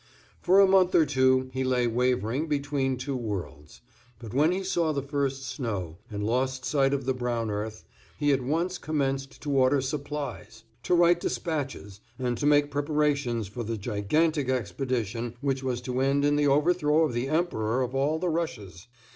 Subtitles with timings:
[0.41, 3.81] For a month or two he lay wavering between two worlds;
[4.17, 7.85] but when he saw the first snow, and lost sight of the brown earth,
[8.17, 13.63] he at once commenced to order supplies, to write despatches, and to make preparations for
[13.63, 18.17] the gigantic expedition which was to end in the overthrow of the Emperor of all
[18.17, 18.87] the Russias.